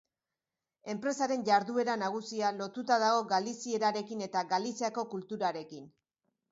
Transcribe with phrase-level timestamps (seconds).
[0.93, 5.89] Enpresaren jarduera nagusia lotuta dago Galizierarekin eta Galiziako kulturarekin.